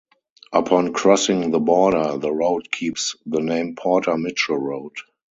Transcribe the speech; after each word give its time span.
Upon 0.51 0.93
crossing 0.93 1.51
the 1.51 1.59
border, 1.59 2.17
the 2.17 2.31
road 2.31 2.71
keeps 2.71 3.15
the 3.27 3.39
name 3.39 3.75
Porter 3.75 4.17
Mitchell 4.17 4.57
Road. 4.57 4.93